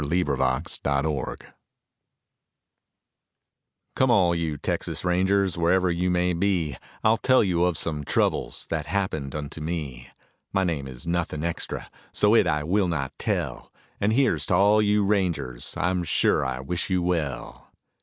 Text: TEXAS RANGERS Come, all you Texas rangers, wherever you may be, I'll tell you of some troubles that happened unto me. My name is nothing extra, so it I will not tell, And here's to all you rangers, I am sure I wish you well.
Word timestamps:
TEXAS 0.01 0.79
RANGERS 0.83 1.37
Come, 3.95 4.09
all 4.09 4.33
you 4.33 4.57
Texas 4.57 5.05
rangers, 5.05 5.59
wherever 5.59 5.91
you 5.91 6.09
may 6.09 6.33
be, 6.33 6.75
I'll 7.03 7.17
tell 7.17 7.43
you 7.43 7.65
of 7.65 7.77
some 7.77 8.03
troubles 8.03 8.65
that 8.71 8.87
happened 8.87 9.35
unto 9.35 9.61
me. 9.61 10.09
My 10.51 10.63
name 10.63 10.87
is 10.87 11.05
nothing 11.05 11.43
extra, 11.43 11.87
so 12.11 12.33
it 12.33 12.47
I 12.47 12.63
will 12.63 12.87
not 12.87 13.13
tell, 13.19 13.71
And 13.99 14.13
here's 14.13 14.47
to 14.47 14.55
all 14.55 14.81
you 14.81 15.05
rangers, 15.05 15.75
I 15.77 15.91
am 15.91 16.03
sure 16.03 16.43
I 16.43 16.61
wish 16.61 16.89
you 16.89 17.03
well. 17.03 17.67